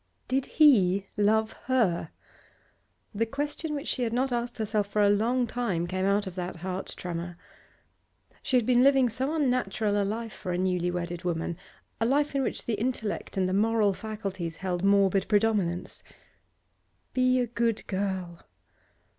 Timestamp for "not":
4.13-4.31